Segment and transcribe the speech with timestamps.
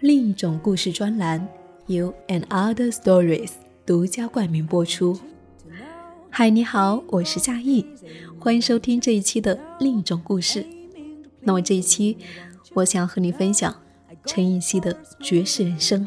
[0.00, 1.48] 另一种故事专栏
[1.86, 3.52] ，You And Other Stories
[3.86, 5.18] 独家冠名播出。
[6.28, 7.86] 嗨，你好，我是夏意，
[8.38, 10.66] 欢迎收听这一期的另一种故事。
[11.40, 12.18] 那么这一期，
[12.74, 13.74] 我想要和你分享
[14.26, 16.06] 陈奕希的《绝世人生》。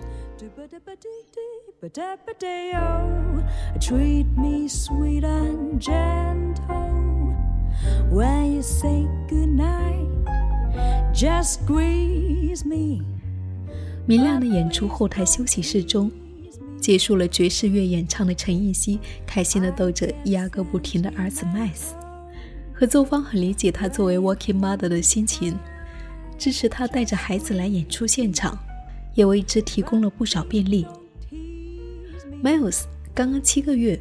[14.09, 16.09] 明亮的演出后台休息室中，
[16.81, 21.93] 结束了爵士乐演唱的陈奕希，开心地逗着压个不停的儿子麦斯。
[22.73, 25.55] 合作方很理解他作为 working mother 的心情，
[26.39, 28.57] 支持他带着孩子来演出现场，
[29.13, 30.87] 也为之提供了不少便利。
[32.43, 33.99] Miles 刚刚七个月，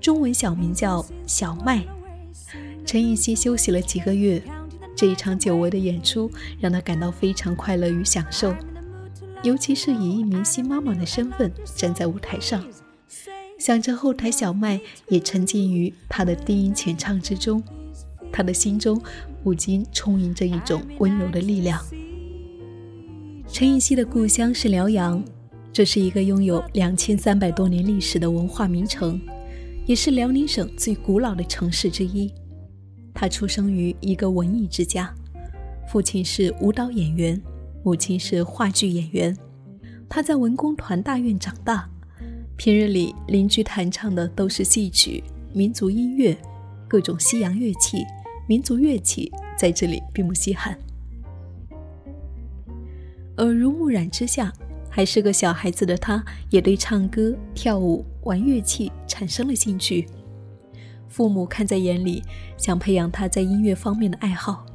[0.00, 1.84] 中文小名叫小麦。
[2.84, 4.42] 陈奕希休息了几个月。
[4.96, 8.52] 这一场久违的演出让他感到非常快乐与享受，
[9.46, 12.64] 尤其是以一名新妈妈的身份站在舞台上，
[13.60, 17.62] 想着后台小麦也沉浸于她的低音浅唱之中，
[18.32, 19.00] 他的心中
[19.44, 21.80] 不禁充盈着一种温柔的力量。
[23.46, 25.22] 陈奕希的故乡是辽阳，
[25.72, 29.20] 这是一个拥有两千三百多年历史的文化名城，
[29.86, 32.34] 也是辽宁省最古老的城市之一。
[33.14, 35.14] 他出生于一个文艺之家，
[35.88, 37.40] 父亲是舞蹈演员，
[37.86, 39.36] 母亲是话剧演员。
[40.08, 41.88] 他在文工团大院长大，
[42.56, 46.36] 平日里邻居弹唱的都是戏曲、民族音乐，
[46.88, 48.04] 各种西洋乐器、
[48.48, 50.76] 民族乐器在这里并不稀罕。
[53.36, 54.52] 耳濡目染之下，
[54.90, 60.08] 还是个小孩子的他，也对唱歌、跳舞、玩乐器产生了兴趣。
[61.08, 62.20] 父母看在眼里，
[62.56, 64.66] 想培养他在音乐方面的爱好。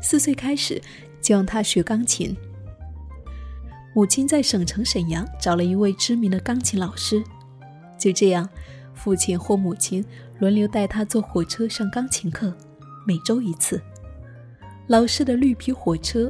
[0.00, 0.80] 四岁开始，
[1.20, 2.34] 就让他学钢琴。
[3.94, 7.22] 母亲在省城沈阳找了一位知名的钢琴老师。
[7.96, 8.48] 就这样，
[8.92, 10.04] 父亲或母亲
[10.40, 12.52] 轮流带他坐火车上钢琴课，
[13.06, 13.80] 每周一次。
[14.88, 16.28] 老式的绿皮火车，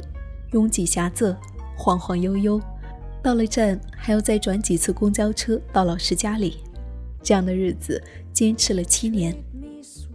[0.51, 1.35] 拥挤狭仄，
[1.75, 2.61] 晃晃悠悠。
[3.23, 6.57] 到了站，还要再转几次公交车到老师家里。
[7.23, 7.99] 这样的日子
[8.31, 9.35] 坚持了七年。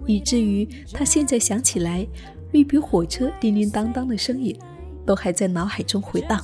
[0.06, 2.06] 以至于他现在想起来，
[2.52, 4.56] 绿皮火车叮叮当当的声音，
[5.04, 6.40] 都还在脑海中回荡。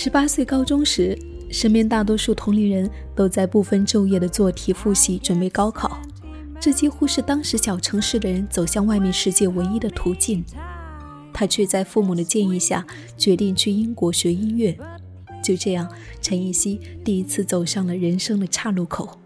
[0.00, 1.18] 十八岁高中时，
[1.50, 5.98] 身边大多数同龄人都在不分昼夜的做题复习，准备高考。
[6.60, 10.44] 这几乎是当时小城市的人走向外面世界唯一的途径。
[11.32, 12.86] 他却在父母的建议下，
[13.16, 14.78] 决定去英国学音乐。
[15.42, 15.90] 就这样，
[16.22, 19.18] 陈奕希第一次走上了人生的岔路口。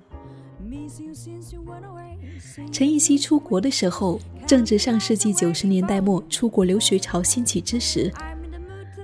[2.73, 8.11] 陈奕希出国的时候，正值上世纪九十年代末出国留学潮兴起之时。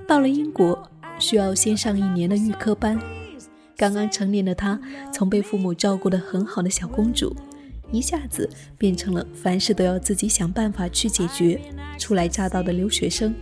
[0.06, 0.87] 到了英国，
[1.18, 2.98] 需要先上一年的预科班。
[3.76, 4.80] 刚刚成年的她，
[5.12, 7.34] 从被父母照顾得很好的小公主，
[7.92, 11.60] 一下子变成了凡事都要自己想办法去解决、
[11.98, 13.34] 初来乍到的留学生。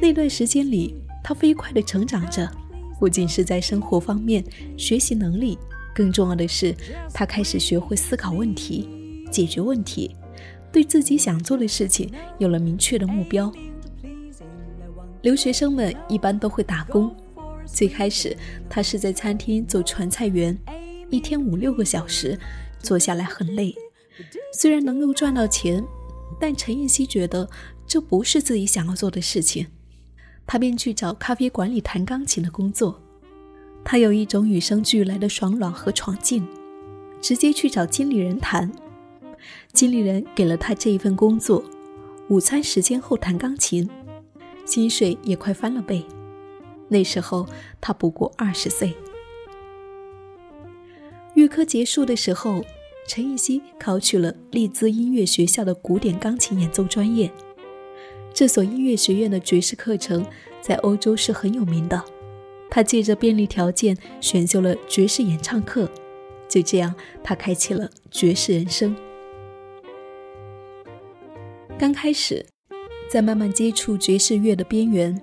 [0.00, 2.50] 那段时间里，她飞快地成长着，
[2.98, 4.42] 不仅是在生活方面，
[4.76, 5.58] 学习能力。
[5.94, 6.74] 更重要的是，
[7.12, 8.88] 她开始学会思考问题、
[9.30, 10.16] 解决问题，
[10.72, 13.52] 对自己想做的事情有了明确的目标。
[15.24, 17.10] 留学生们一般都会打工，
[17.64, 18.36] 最开始
[18.68, 20.54] 他是在餐厅做传菜员，
[21.08, 22.38] 一天五六个小时，
[22.78, 23.74] 做下来很累。
[24.52, 25.82] 虽然能够赚到钱，
[26.38, 27.48] 但陈彦希觉得
[27.86, 29.66] 这不是自己想要做的事情，
[30.46, 33.00] 他便去找咖啡馆里弹钢琴的工作。
[33.82, 36.46] 他有一种与生俱来的爽朗和闯劲，
[37.22, 38.70] 直接去找经理人谈。
[39.72, 41.64] 经理人给了他这一份工作，
[42.28, 43.88] 午餐时间后弹钢琴，
[44.64, 46.04] 薪水也快翻了倍。
[46.88, 47.46] 那时候
[47.80, 48.94] 他不过二十岁。
[51.34, 52.64] 预科结束的时候，
[53.08, 57.30] 陈奕希考取了利兹音乐学校的古典钢琴演奏专业。
[58.32, 60.24] 这所音乐学院的爵士课程
[60.60, 62.02] 在欧洲是很有名的。
[62.70, 65.88] 他借着便利条件选修了爵士演唱课，
[66.48, 68.96] 就这样，他开启了爵士人生。
[71.78, 72.44] 刚开始，
[73.10, 75.20] 在慢慢接触爵士乐的边缘，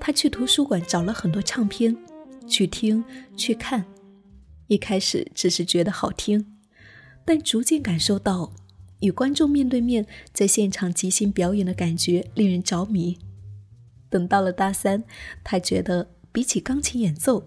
[0.00, 1.96] 他去图书馆找了很多唱片，
[2.46, 3.04] 去听
[3.36, 3.84] 去看。
[4.66, 6.44] 一开始只是觉得好听，
[7.24, 8.52] 但逐渐感受到
[9.00, 13.18] 与观众面对面在现场即兴表演的感觉令人着迷。
[14.08, 15.04] 等到了大三，
[15.44, 16.10] 他觉得。
[16.32, 17.44] 比起钢琴演奏，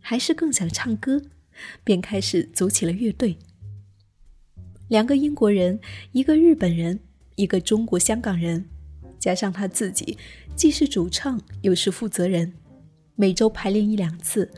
[0.00, 1.22] 还是更想唱歌，
[1.82, 3.38] 便开始组起了乐队。
[4.88, 5.80] 两个英国人，
[6.12, 7.00] 一个日本人，
[7.36, 8.66] 一个中国香港人，
[9.28, 10.16] 加上他自己
[10.56, 12.50] 既是主唱又是负责人，
[13.14, 14.50] 每周排练一两次。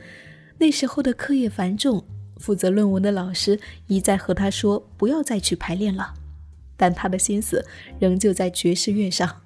[0.59, 2.05] 那时候的课业繁重，
[2.37, 3.59] 负责论文的老师
[3.89, 6.15] 一再和他说不要再去排练了，
[6.77, 7.67] 但他的心思
[7.99, 9.41] 仍旧在爵士乐上。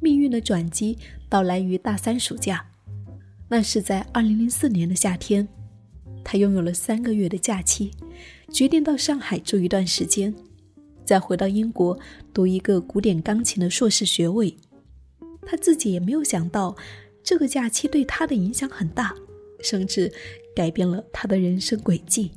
[0.00, 0.96] 命运的转机
[1.28, 2.64] 到来于大三暑假，
[3.50, 5.46] 那是在二零零四年的夏天，
[6.24, 7.90] 他拥有了三个月的假期，
[8.50, 10.34] 决定到上海住一段时间，
[11.04, 11.98] 再回到英国
[12.32, 14.56] 读一个古典钢琴的硕士学位。
[15.44, 16.76] 他自己也没有想到，
[17.22, 19.14] 这个假期对他的影响很大，
[19.60, 20.12] 甚至
[20.54, 22.30] 改变了他的人生轨迹。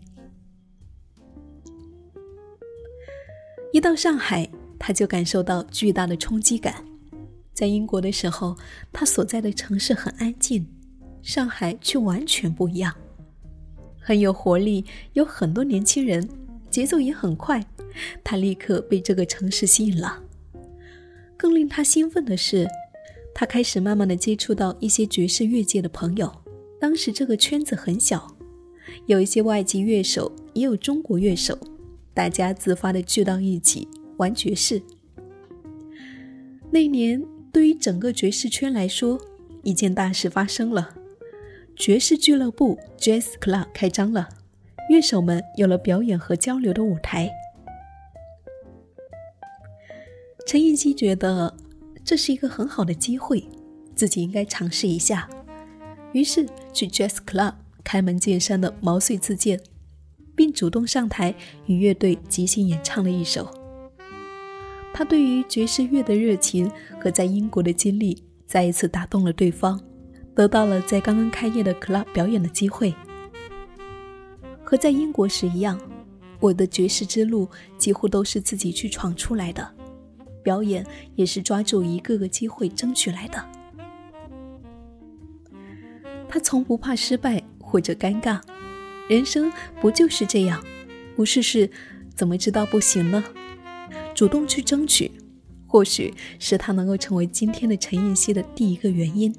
[3.71, 6.83] 一到上海，他就感受到巨大的冲击感。
[7.53, 8.57] 在英国的时候，
[8.91, 10.65] 他所在的城市很安静，
[11.21, 12.93] 上海却完全不一样，
[13.99, 14.83] 很有活力，
[15.13, 16.27] 有很多年轻人，
[16.75, 17.65] 节奏也很快。
[18.21, 20.21] 他立刻被这个城市吸引了。
[21.37, 22.67] 更令他兴奋的是，
[23.33, 26.29] 他开始慢慢的接触到一些爵士乐界的朋友。
[26.77, 28.35] 当时这个圈子很小，
[29.05, 31.57] 有一些外籍乐手，也有中国乐手，
[32.13, 33.87] 大家自发的聚到一起
[34.17, 34.81] 玩爵士。
[36.69, 37.25] 那年。
[37.53, 39.17] 对于整个爵士圈来说，
[39.63, 40.93] 一件大事发生了：
[41.73, 44.27] 爵士俱乐部 （Jazz Club） 开张了，
[44.95, 47.29] 乐手们有了表演和交流的舞台。
[50.47, 51.53] 陈奕希觉得
[52.05, 53.45] 这是一个很好的机会，
[53.93, 55.29] 自己应该尝试一下，
[56.13, 59.59] 于是去 Jazz Club 开门见山的毛遂自荐，
[60.33, 63.49] 并主动上台与乐队即兴演唱了一首。
[64.93, 66.71] 他对于爵士乐的热情
[67.01, 69.77] 和在英国的经历再一次打动了对方，
[70.33, 72.95] 得到了在刚刚开业的 club 表演的机会。
[74.65, 75.79] 和在英国时一样，
[76.39, 77.47] 我的爵士之路
[77.77, 79.65] 几乎都是自己去闯出来的，
[80.41, 80.85] 表演
[81.15, 83.45] 也是抓住一个个机会争取来的。
[86.27, 88.41] 他从不怕失败或者尴尬，
[89.07, 90.61] 人生不就是这样？
[91.15, 91.69] 不试试
[92.15, 93.23] 怎么知道不行呢？
[94.15, 95.11] 主动去争取，
[95.67, 99.33] 或许是他能够成为今天的陈妍希的第一个原因。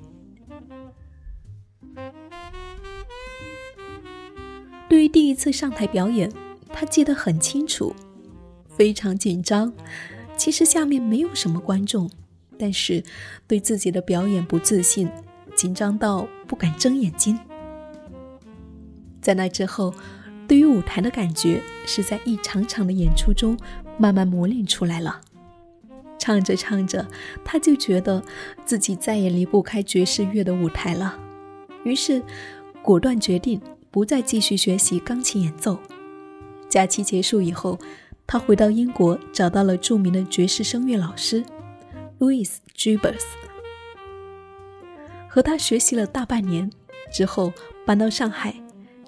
[4.89, 6.31] 对于第一次上台表演，
[6.69, 7.95] 他记得很清楚，
[8.69, 9.73] 非常紧张。
[10.37, 12.11] 其实下面没有什么观众，
[12.59, 13.03] 但是
[13.47, 15.09] 对自己的表演不自信，
[15.55, 17.39] 紧张到不敢睁眼睛。
[19.21, 19.95] 在那之后，
[20.47, 23.57] 对于舞台的感觉是在一场场的演出中。
[23.99, 25.23] 慢慢磨练出来了，
[26.19, 27.07] 唱着唱着，
[27.43, 28.23] 他就觉得
[28.63, 31.19] 自己再也离不开爵士乐的舞台了，
[31.83, 32.23] 于是
[32.83, 33.59] 果断决定
[33.97, 35.79] 不再继续学习钢琴演奏。
[36.69, 37.79] 假期结束以后，
[38.27, 41.43] 他回到英国，找到了著名的爵士声乐老师
[42.19, 42.47] Louis
[42.77, 43.23] Jubers，
[45.27, 46.71] 和他学习了大半年
[47.11, 47.55] 之后，
[47.87, 48.63] 搬到上海，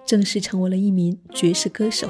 [0.06, 2.08] 正式成为了一名爵士歌手。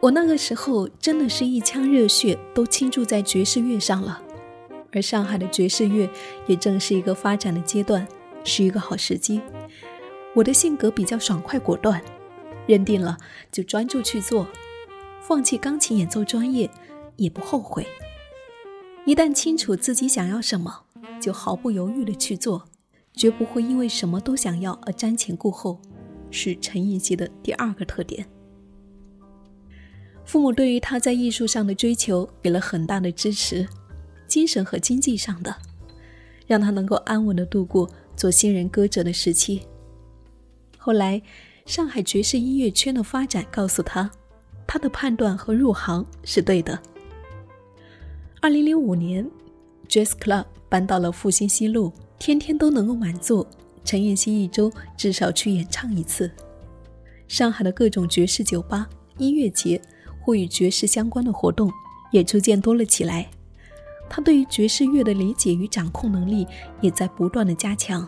[0.00, 4.20] 我那个时候真的是一腔热血都倾注在爵士乐上了，
[4.92, 6.06] 而上海的爵士乐
[6.46, 8.06] 也正是一个发展的阶段，
[8.44, 9.40] 是一个好时机。
[10.34, 12.00] 我的性格比较爽快果断，
[12.66, 13.18] 认定了
[13.50, 14.46] 就专注去做，
[15.20, 16.70] 放弃钢琴演奏专业
[17.16, 17.86] 也不后悔。
[19.04, 20.84] 一旦清楚自己想要什么，
[21.20, 22.64] 就毫不犹豫的去做，
[23.14, 25.80] 绝不会因为什么都想要而瞻前顾后，
[26.30, 28.24] 是陈奕希的第二个特点。
[30.24, 33.66] 父母对于他在艺术上的追求给了很大的支持，
[34.28, 35.56] 精神和经济上的，
[36.46, 39.62] 让他能够安稳的度过做新人歌者的时期。
[40.82, 41.20] 后来，
[41.66, 44.10] 上海爵士音乐圈的发展告诉他，
[44.66, 46.80] 他的判断和入行是对的。
[48.40, 49.30] 二零零五年
[49.86, 53.46] ，Jazz Club 搬到了复兴西路，天天都能够满座，
[53.84, 56.30] 陈妍希一周至少去演唱一次。
[57.28, 59.80] 上海的各种爵士酒吧、音乐节。
[60.22, 61.72] 或与爵士相关的活动
[62.12, 63.30] 也逐渐多了起来，
[64.06, 66.46] 他对于爵士乐的理解与掌控能力
[66.82, 68.06] 也在不断的加强。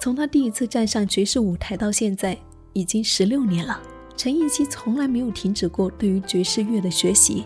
[0.00, 2.36] 从他第一次站上爵士舞台到现在，
[2.72, 3.80] 已经十六年了。
[4.16, 7.44] 陈奕希从来没有停止过对于爵士乐的学习，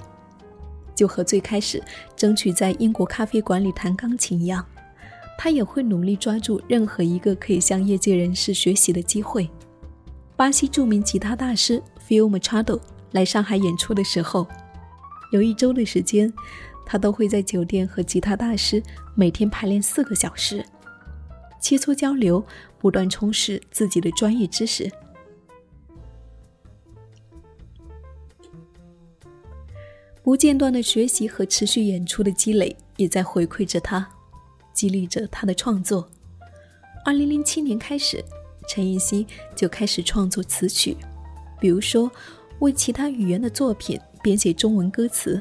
[0.95, 1.83] 就和最开始
[2.17, 4.65] 争取在英国咖啡馆里弹钢琴一样，
[5.39, 9.49] 他也会努力抓住任何一个可以向业界人士学习的机会。
[10.37, 12.81] 巴西著名吉他大师 Phil Machado。
[13.13, 14.47] 来上海演出的时候，
[15.33, 16.33] 有一周的时间，
[16.87, 18.83] 他都会在酒店和吉他大师
[19.15, 20.65] 每天排练四个小时，
[21.63, 22.45] 切磋交流，
[22.79, 24.91] 不断充实自己的专业知识。
[30.23, 34.09] 不间断的学习和持续演出的积累，也在回馈着他，
[34.73, 36.09] 激励着他的创作。
[37.05, 38.25] 二零零七年开始，
[38.69, 39.27] 陈奕希
[39.57, 40.97] 就开始创作词曲，
[41.61, 42.11] 比如说
[42.59, 45.41] 为其他语言的作品编写中文歌词，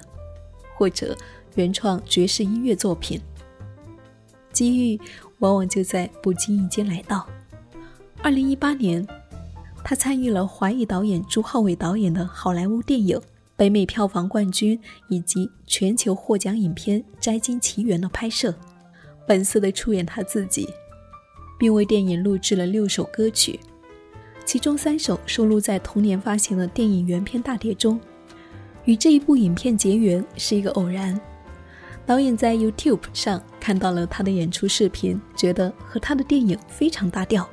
[0.76, 1.16] 或者
[1.56, 3.20] 原创爵士音乐作品。
[4.52, 5.00] 机遇
[5.42, 7.28] 往往就在不经意间来到。
[8.24, 9.06] 二零一八年，
[9.84, 13.22] 他参与了华裔导演朱浩伟导演的好莱坞电影。
[13.58, 18.52] 北美票房冠军以及全球获奖影片《摘金奇缘》的拍摄，
[19.28, 20.68] 本色的出演他自己，
[21.60, 23.60] 并为电影录制了六首歌曲，
[24.46, 28.00] 其中三首收录在同年发行的电影原片大碟中。
[28.86, 31.20] 与这一部影片结缘是一个偶然，
[32.12, 37.50] 导演在 YouTube 上看到了他的演出视频，觉得和他的电影非常搭调，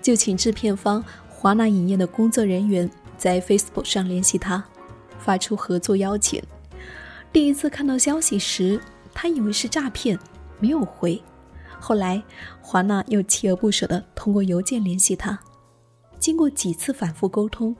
[0.00, 4.64] 就请制片方华纳影业的工作人员在 Facebook 上联系他。
[5.18, 6.42] 发出合作邀请。
[7.30, 8.80] 第一次看到消息时，
[9.12, 10.18] 他以为是诈骗，
[10.58, 11.22] 没有回。
[11.78, 12.22] 后来，
[12.62, 15.38] 华纳又锲而不舍地通过邮件联系他。
[16.18, 17.76] 经过几次反复沟通，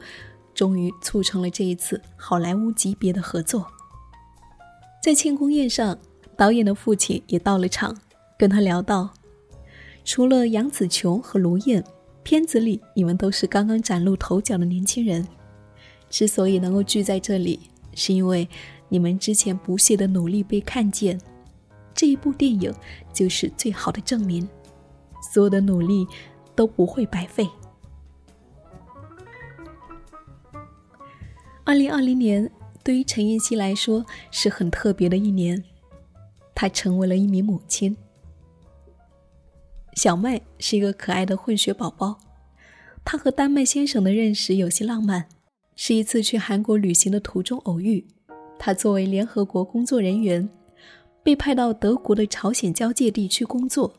[0.53, 3.67] 终于促成了这一次好莱坞级别的合作。
[5.03, 5.99] 在庆功宴上，
[6.37, 7.93] 导演的父亲也到了场，
[8.39, 9.11] 跟他聊到：
[10.05, 11.83] 除了杨紫琼和卢燕，
[12.23, 15.27] 片子里你们都是刚刚崭露头角的年轻人。
[16.09, 17.59] 之所以能够聚在这里，
[17.95, 18.49] 是因为
[18.89, 21.21] 你们之前不懈的努力被看见。
[21.93, 22.73] 这一部电影
[23.13, 24.49] 就是最好的证明，
[25.33, 26.07] 所有的努力
[26.55, 27.49] 都不会白费。
[31.65, 32.49] 二零二零年
[32.83, 35.63] 对于陈妍希来说是很特别的一年，
[36.55, 37.97] 她成为了一名母亲。
[39.95, 42.19] 小麦是一个可爱的混血宝宝，
[43.05, 45.27] 他和丹麦先生的认识有些浪漫。
[45.75, 48.07] 是一次去韩国旅行的途中偶遇，
[48.59, 50.49] 他作为联合国工作人员，
[51.23, 53.95] 被派到德国的朝鲜交界地区工作。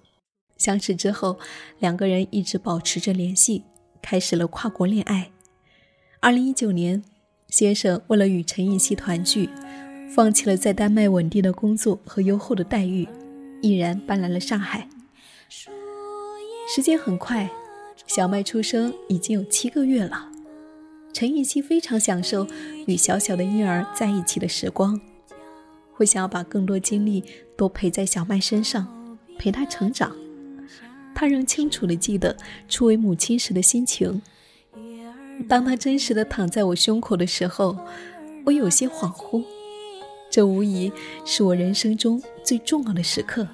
[0.58, 1.38] 相识之后，
[1.80, 3.63] 两个人一直保持着联系，
[4.02, 5.32] 开始了跨国恋爱。
[6.20, 7.04] 二零一九年，
[7.53, 9.48] 先生为了与陈奕希团聚，
[10.10, 13.07] 放弃了在丹麦稳定的工作和优厚的待遇，
[13.62, 14.89] 毅然搬来了上海。
[16.67, 17.48] 时间很快，
[18.07, 20.31] 小麦出生已经有七个月了。
[21.13, 22.48] 陈奕希非常享受
[22.88, 25.00] 与小小的婴儿在一起的时光，
[25.91, 27.24] 会想要把更多精力
[27.55, 30.12] 都陪在小麦身上，陪他成长。
[31.13, 32.36] 他仍清楚地记得
[32.67, 34.24] 初为母亲时的心情。
[35.48, 37.78] 当他真实的躺在我胸口的时候，
[38.46, 39.44] 我有些恍惚。
[40.30, 40.92] 这无疑
[41.25, 43.48] 是我人生中最重要的时刻，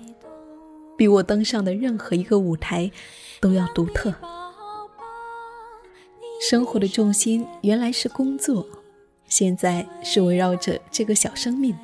[0.98, 2.90] 比我登上的任何一个舞台
[3.42, 4.14] 都要独特。
[6.50, 8.66] 生活的重心原来是工作，
[9.28, 11.76] 现在是围绕着这个小生命。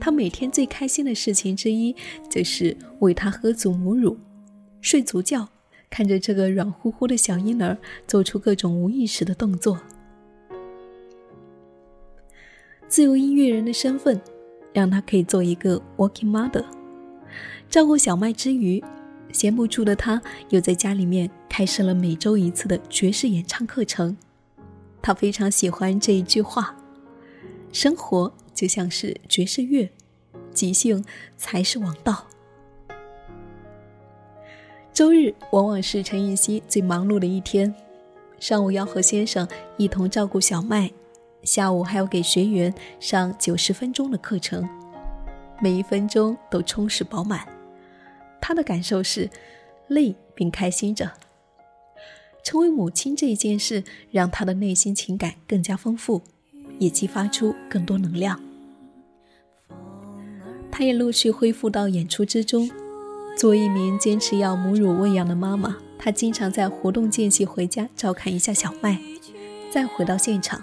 [0.00, 1.94] 他每天最开心的事情之一，
[2.30, 4.16] 就是喂他喝足母乳，
[4.80, 5.46] 睡足觉，
[5.92, 7.76] 看着这个软乎乎的小婴儿
[8.08, 9.78] 做出各种无意识的动作。
[12.88, 14.18] 自由音乐人的身份，
[14.72, 16.64] 让他可以做一个 working mother，
[17.68, 18.82] 照顾小麦之余。
[19.32, 24.16] 闲不住的他，又在家里面开设了每周一次的爵士演唱课程。
[25.02, 26.74] 他非常喜欢这一句话
[27.70, 29.90] ：“生活就像是爵士乐，
[30.52, 31.04] 即兴
[31.36, 32.26] 才是王道。”
[34.92, 37.74] 周日往往是陈奕希最忙碌的一天，
[38.38, 40.90] 上午要和先生一同照顾小麦，
[41.44, 44.68] 下午还要给学员上九十分钟的课程，
[45.62, 47.48] 每一分钟都充实饱满。
[48.38, 49.30] 他的感受是
[49.88, 51.10] 累并开心着。
[52.44, 56.20] 成为母亲这一件事，让他的内心情感更加丰富，
[56.78, 58.38] 也激发出更多能量。
[60.70, 62.70] 他也陆续恢复到演出之中。
[63.36, 69.00] 作为一名坚持要母乳喂养的妈妈，她经常在活动间隙回家照看一下小麦，
[69.70, 70.62] 再回到现场。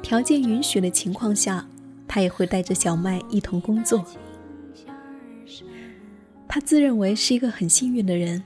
[0.00, 1.66] 条件允许的情况下，
[2.06, 4.04] 她也会带着小麦一同工作。
[6.48, 8.42] 他自认为是一个很幸运的人。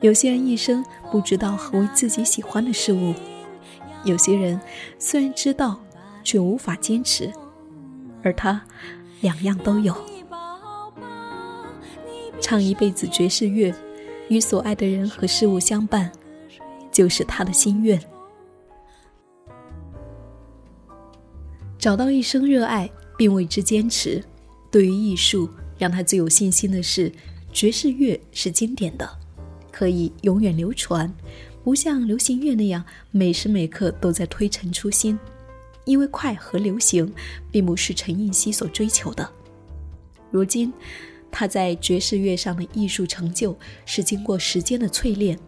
[0.00, 3.14] 有些人一生不知道何为自己喜欢的事物，
[4.04, 4.60] 有些人
[4.98, 5.80] 虽然知道，
[6.24, 7.32] 却无法坚持，
[8.22, 8.62] 而他
[9.20, 9.94] 两样都有。
[12.40, 13.74] 唱一辈子爵士乐，
[14.28, 16.10] 与所爱的人和事物相伴，
[16.90, 18.00] 就是他的心愿。
[21.78, 24.22] 找到一生热爱并为之坚持，
[24.70, 25.48] 对于艺术。
[25.78, 27.10] 让他最有信心的是，
[27.54, 29.08] 爵士乐是经典的，
[29.72, 31.10] 可以永远流传，
[31.64, 35.18] 不像流行乐那样每时每刻都在推陈出新。
[35.86, 37.10] 因为快和流行，
[37.50, 39.26] 并不是陈映希所追求的。
[40.30, 40.70] 如今，
[41.30, 43.56] 他在爵士乐上的艺术成就，
[43.86, 45.38] 是经过时间的淬炼，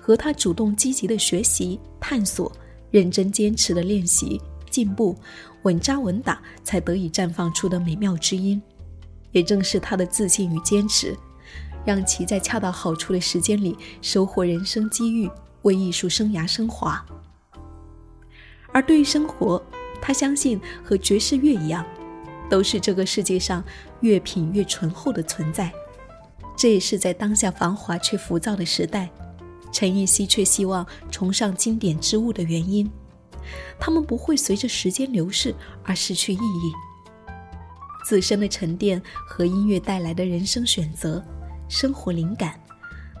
[0.00, 2.52] 和他主动积极的学习、探索、
[2.90, 5.16] 认真坚持的练习、进步、
[5.62, 8.60] 稳扎稳打，才得以绽放出的美妙之音。
[9.32, 11.16] 也正是他的自信与坚持，
[11.86, 15.30] 让其在恰到好处的时间里收获人生机遇，
[15.62, 17.02] 为艺术生涯升华。
[18.72, 19.62] 而对于生活，
[20.02, 21.82] 他相信和爵士乐一样，
[22.52, 23.64] 都是这个世界上
[24.02, 25.72] 越品越醇厚的存在。
[26.54, 29.08] 这也是在当下繁华却浮躁的时代，
[29.72, 32.90] 陈奕希却希望崇尚经典之物的原因。
[33.80, 36.72] 他们不会随着时间流逝而失去意义。
[38.04, 41.24] 自身的沉淀和音乐带来的人生选择、
[41.70, 42.60] 生活灵感，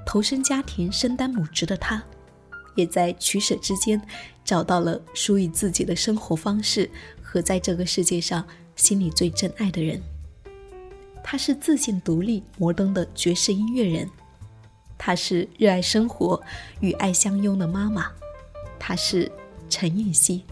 [0.04, 2.02] 投身家庭、身担母职的他。
[2.74, 3.98] 也在取舍之间，
[4.44, 6.90] 找到了属于自己的生活方式
[7.22, 10.00] 和在这个世界上心里最真爱的人。
[11.22, 14.10] 他是自信、独立、摩登的爵士音乐人，
[14.98, 16.42] 他是热爱生活、
[16.80, 18.10] 与爱相拥的妈妈，
[18.78, 19.30] 他是
[19.68, 20.44] 陈韵希。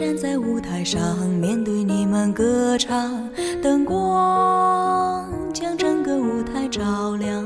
[0.00, 3.28] 站在舞台上，面对你们歌唱，
[3.62, 7.44] 灯光将整个舞台照亮，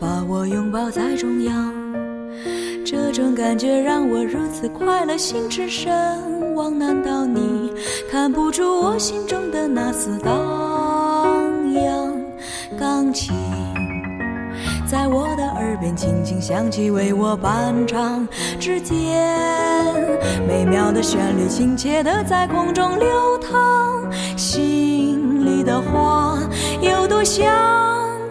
[0.00, 1.70] 把我拥抱在中央。
[2.82, 6.78] 这种感觉让我如此快乐，心驰神往。
[6.78, 7.70] 难道你
[8.10, 10.32] 看不出我心中的那丝荡
[11.74, 12.10] 漾？
[12.80, 13.34] 钢琴。
[14.88, 15.25] 在我
[15.76, 18.26] 耳边轻轻响起，为我伴唱。
[18.58, 18.96] 指尖
[20.48, 23.06] 美妙的旋律，亲切地在空中流
[23.38, 24.10] 淌。
[24.38, 26.38] 心里的话
[26.80, 27.46] 有多想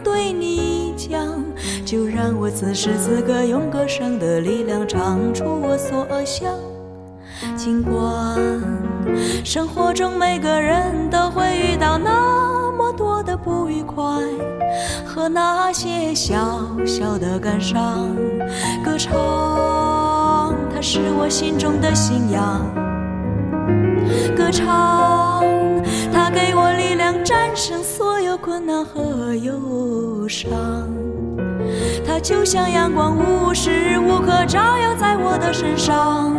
[0.03, 1.21] 对你讲，
[1.85, 6.51] 就让我此时此刻用歌声的力量唱出我所想。
[7.55, 8.39] 尽管
[9.43, 12.54] 生活中每个人都会遇到那
[12.95, 14.03] 多的不愉快。
[15.05, 16.35] 和那些小
[16.85, 18.09] 小的感伤，
[18.83, 22.61] 歌唱，它是我心中的信仰。
[24.35, 25.43] 歌唱，
[26.13, 30.49] 它给我力量，战胜所有困难和忧伤。
[32.05, 36.35] 它就像阳光，无时无刻照耀在我的身上。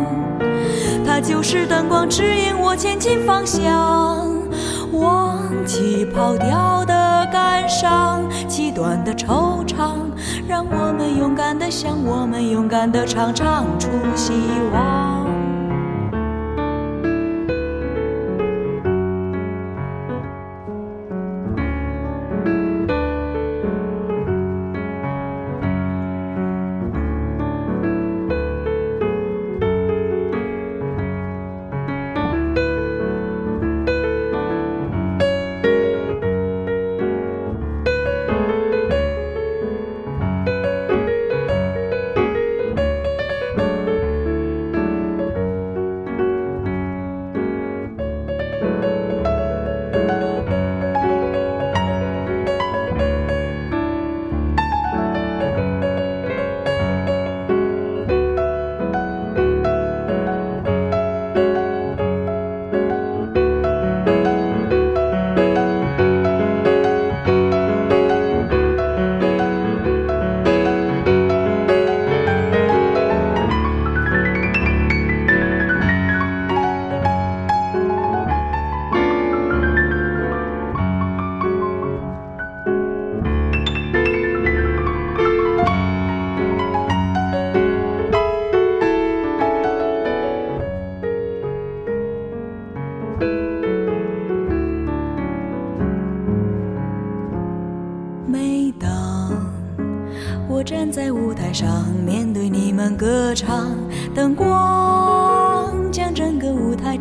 [1.05, 4.36] 它就是灯光，指引我前进方向。
[4.99, 9.97] 忘记跑掉的感伤，极端的惆怅，
[10.47, 14.33] 让我们勇敢的想我们勇敢的唱，唱出希
[14.73, 15.26] 望。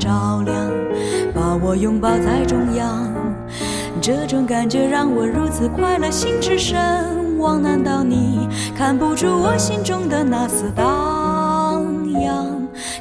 [0.06, 0.70] 照亮
[1.34, 3.12] 把我拥抱在中央
[4.00, 11.84] 这种感觉让我如此快乐心驰神往难道你看不出我心中的那丝荡
[12.20, 12.46] 漾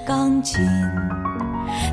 [0.04, 0.65] 钢琴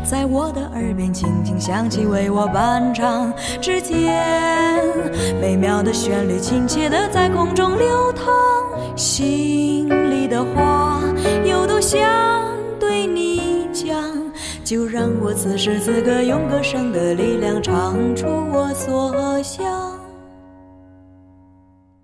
[0.02, 4.82] 在我的耳边轻轻响起为我伴唱之间
[5.42, 8.26] 美妙的旋律亲切的在空中流淌
[8.96, 11.02] 心里的话
[11.44, 12.31] 有多想
[14.72, 19.91] 就让我此时此刻用歌声的力量唱出我所想。